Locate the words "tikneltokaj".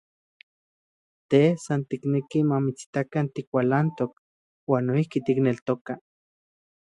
5.27-5.99